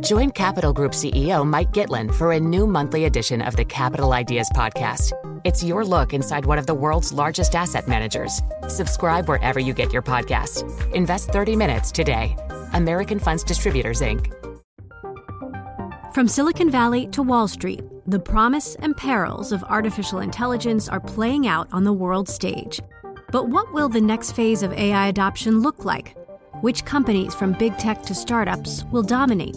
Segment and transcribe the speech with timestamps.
[0.00, 4.50] Join Capital Group CEO Mike Gitlin for a new monthly edition of the Capital Ideas
[4.54, 5.12] Podcast.
[5.44, 8.42] It's your look inside one of the world's largest asset managers.
[8.68, 10.62] Subscribe wherever you get your podcasts.
[10.92, 12.36] Invest 30 minutes today.
[12.74, 14.30] American Funds Distributors, Inc.
[16.12, 21.46] From Silicon Valley to Wall Street, the promise and perils of artificial intelligence are playing
[21.46, 22.78] out on the world stage.
[23.32, 26.14] But what will the next phase of AI adoption look like?
[26.60, 29.56] Which companies, from big tech to startups, will dominate?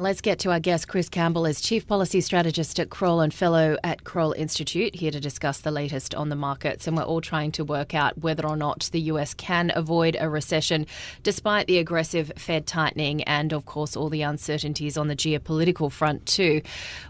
[0.00, 3.76] Let's get to our guest, Chris Campbell, is Chief Policy Strategist at Kroll and Fellow
[3.84, 6.86] at Kroll Institute, here to discuss the latest on the markets.
[6.86, 10.30] And we're all trying to work out whether or not the US can avoid a
[10.30, 10.86] recession
[11.22, 16.24] despite the aggressive Fed tightening and, of course, all the uncertainties on the geopolitical front,
[16.24, 16.62] too.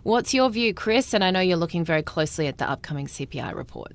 [0.02, 1.14] What's your view, Chris?
[1.14, 3.92] And I know you're looking very closely at the upcoming CPI report.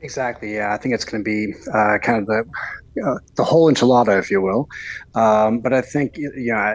[0.00, 0.54] Exactly.
[0.54, 2.44] Yeah, I think it's going to be uh, kind of the
[3.04, 4.68] uh, the whole enchilada, if you will.
[5.14, 6.74] Um, but I think, yeah,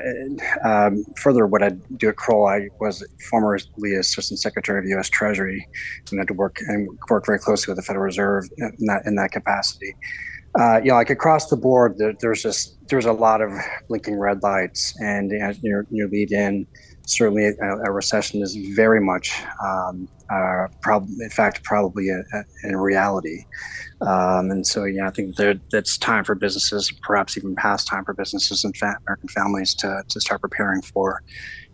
[0.63, 5.09] um, further, what I do at Kroll, I was formerly Assistant Secretary of U.S.
[5.09, 5.67] Treasury,
[6.11, 9.16] and had to work and work very closely with the Federal Reserve in that in
[9.16, 9.95] that capacity.
[10.59, 13.51] Uh, you know, like across the board, there, there's just there's a lot of
[13.87, 16.67] blinking red lights, and you know, your your lead in
[17.05, 20.67] certainly a, a, recession is very much, um, uh,
[21.19, 23.43] in fact, probably a, a, in reality.
[24.01, 28.13] Um, and so, yeah, I think that time for businesses, perhaps even past time for
[28.13, 31.21] businesses and fa- American families to, to start preparing for,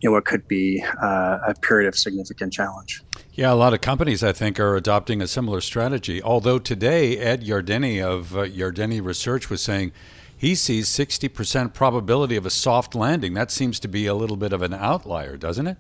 [0.01, 3.01] you know, what could be uh, a period of significant challenge.
[3.39, 6.21] Yeah, a lot of companies, I think, are adopting a similar strategy.
[6.21, 9.93] Although today, Ed Yardeni of uh, Yardeni Research was saying
[10.35, 13.35] he sees 60% probability of a soft landing.
[13.35, 15.77] That seems to be a little bit of an outlier, doesn't it?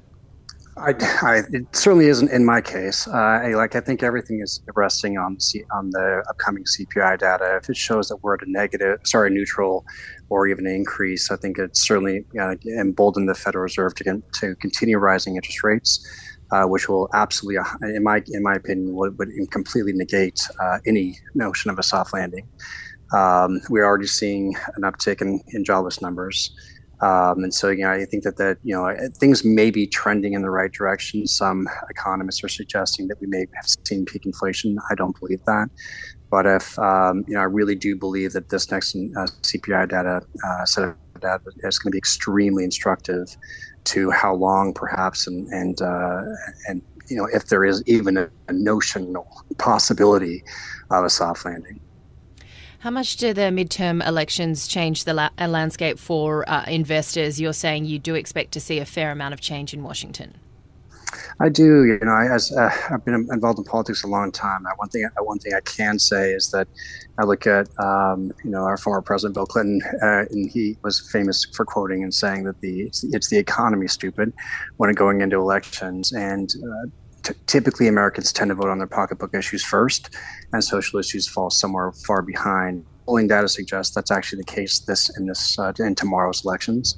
[0.77, 3.05] I, I, it certainly isn't in my case.
[3.09, 7.59] Uh, I, like I think everything is resting on C, on the upcoming CPI data.
[7.61, 9.85] If it shows that we're at a negative, sorry, neutral,
[10.29, 14.55] or even an increase, I think it certainly uh, emboldened the Federal Reserve to to
[14.55, 16.07] continue rising interest rates,
[16.51, 20.79] uh, which will absolutely, uh, in my in my opinion, would, would completely negate uh,
[20.85, 22.47] any notion of a soft landing.
[23.13, 26.51] Um, we're already seeing an uptick in, in jobless numbers.
[27.01, 30.33] Um, and so, you know, I think that that you know things may be trending
[30.33, 31.25] in the right direction.
[31.27, 34.77] Some economists are suggesting that we may have seen peak inflation.
[34.91, 35.69] I don't believe that,
[36.29, 40.21] but if um, you know, I really do believe that this next uh, CPI data
[40.45, 43.35] uh, set of data is going to be extremely instructive
[43.85, 46.23] to how long, perhaps, and and uh,
[46.67, 50.43] and you know, if there is even a, a notional possibility
[50.91, 51.79] of a soft landing.
[52.79, 57.39] How much do the midterm elections change the la- uh, landscape for uh, investors?
[57.39, 60.35] You're saying you do expect to see a fair amount of change in Washington.
[61.41, 61.85] I do.
[61.85, 64.67] You know, I, as uh, I've been involved in politics a long time.
[64.67, 66.67] I, one thing, uh, one thing I can say is that
[67.17, 71.09] I look at, um, you know, our former president Bill Clinton, uh, and he was
[71.11, 74.33] famous for quoting and saying that the it's, it's the economy, stupid,
[74.77, 76.87] when going into elections, and uh,
[77.23, 80.13] t- typically Americans tend to vote on their pocketbook issues first,
[80.51, 82.85] and social issues fall somewhere far behind.
[83.09, 86.95] Polling data suggests that's actually the case this in this uh, in tomorrow's elections.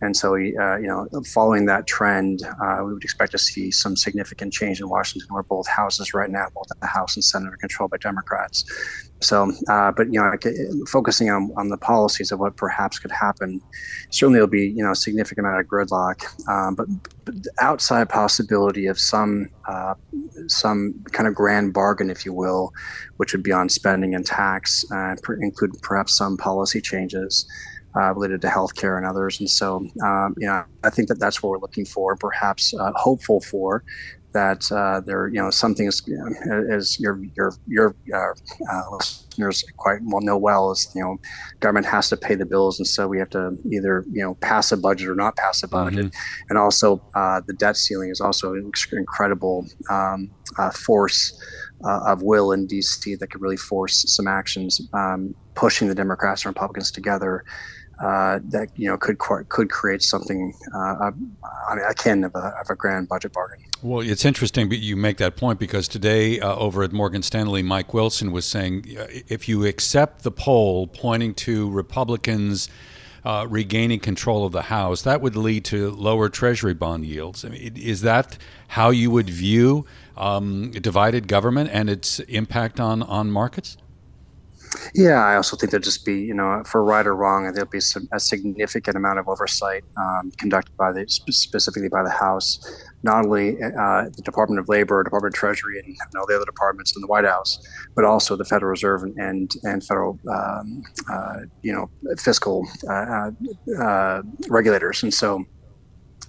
[0.00, 3.94] And so, uh, you know, following that trend, uh, we would expect to see some
[3.94, 7.56] significant change in Washington, where both houses right now, both the House and Senate, are
[7.58, 8.64] controlled by Democrats.
[9.22, 10.32] So, uh, but you know,
[10.88, 13.60] focusing on, on the policies of what perhaps could happen,
[14.10, 16.22] certainly there'll be you know a significant amount of gridlock.
[16.48, 16.88] Um, but,
[17.24, 19.94] but outside possibility of some uh,
[20.48, 22.72] some kind of grand bargain, if you will,
[23.16, 27.46] which would be on spending and tax, uh, include perhaps some policy changes
[27.96, 29.38] uh, related to healthcare and others.
[29.40, 32.92] And so, um, you know, I think that that's what we're looking for, perhaps uh,
[32.96, 33.84] hopeful for.
[34.32, 36.02] That uh, there, you know, some things
[36.70, 38.32] as your your your uh,
[38.72, 41.18] uh, listeners quite well know well is you know,
[41.60, 44.72] government has to pay the bills, and so we have to either you know pass
[44.72, 46.46] a budget or not pass a budget, mm-hmm.
[46.48, 50.30] and also uh, the debt ceiling is also an incredible um,
[50.72, 51.38] force
[51.84, 56.44] uh, of will in DC that could really force some actions, um, pushing the Democrats
[56.44, 57.44] and Republicans together
[58.02, 61.10] uh, that you know could could create something uh,
[61.68, 63.64] I mean, akin of a, of a grand budget bargain.
[63.84, 67.64] Well, it's interesting but you make that point because today uh, over at Morgan Stanley,
[67.64, 72.68] Mike Wilson was saying uh, if you accept the poll pointing to Republicans
[73.24, 77.44] uh, regaining control of the House, that would lead to lower Treasury bond yields.
[77.44, 78.38] I mean, is that
[78.68, 79.84] how you would view
[80.16, 83.76] um, divided government and its impact on, on markets?
[84.94, 87.80] Yeah, I also think there'll just be, you know, for right or wrong, there'll be
[87.80, 92.60] some, a significant amount of oversight um, conducted by the specifically by the House,
[93.02, 96.94] not only uh, the Department of Labor, Department of Treasury, and all the other departments
[96.96, 101.40] in the White House, but also the Federal Reserve and and, and federal, um, uh,
[101.62, 103.30] you know, fiscal uh,
[103.80, 105.44] uh regulators, and so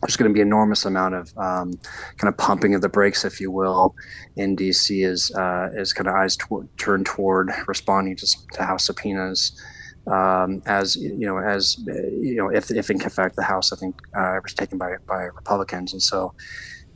[0.03, 1.73] there's going to be enormous amount of um,
[2.17, 3.95] kind of pumping of the brakes, if you will,
[4.35, 8.85] in DC as uh, as kind of eyes tw- turned toward responding to, to House
[8.85, 9.59] subpoenas.
[10.05, 14.01] Um, as you know, as you know, if if in fact the House, I think,
[14.15, 16.33] uh, was taken by by Republicans, and so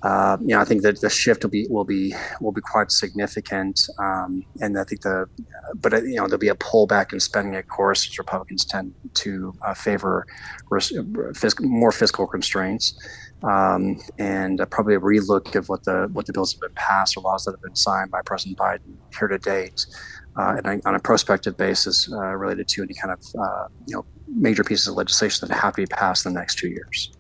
[0.04, 2.92] uh, you know, I think that the shift will be will be will be quite
[2.92, 5.28] significant, um, and I think the,
[5.76, 7.56] but uh, you know, there'll be a pullback in spending.
[7.56, 10.28] Of course, as Republicans tend to uh, favor
[10.70, 10.94] ris-
[11.62, 12.94] more fiscal constraints,
[13.42, 17.18] um, and uh, probably a relook of what the what the bills have been passed
[17.18, 19.84] or laws that have been signed by President Biden here to date,
[20.38, 24.64] uh, and on a prospective basis uh, related to any kind of you know major
[24.64, 27.17] pieces of legislation that have to be passed in the next two years.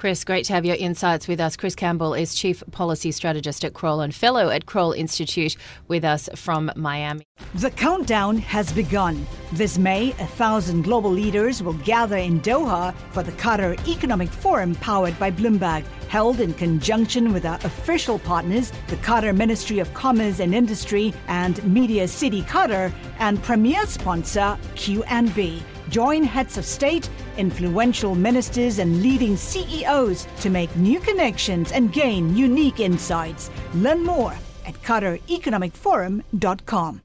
[0.00, 1.58] Chris, great to have your insights with us.
[1.58, 5.58] Chris Campbell is Chief Policy Strategist at Kroll and Fellow at Kroll Institute
[5.88, 7.26] with us from Miami.
[7.56, 9.26] The countdown has begun.
[9.52, 14.74] This May, a thousand global leaders will gather in Doha for the Qatar Economic Forum
[14.76, 20.40] powered by Bloomberg, held in conjunction with our official partners, the Qatar Ministry of Commerce
[20.40, 25.60] and Industry and Media City Qatar, and premier sponsor QNB.
[25.90, 32.36] Join heads of state, influential ministers, and leading CEOs to make new connections and gain
[32.36, 33.50] unique insights.
[33.74, 34.32] Learn more
[34.66, 37.00] at QatarEconomicForum.com.